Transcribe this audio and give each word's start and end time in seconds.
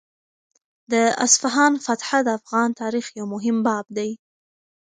د 0.91 0.93
اصفهان 1.25 1.73
فتحه 1.85 2.19
د 2.23 2.29
افغان 2.39 2.69
تاریخ 2.81 3.05
یو 3.17 3.25
مهم 3.33 3.57
باب 3.67 3.85
دی. 3.97 4.11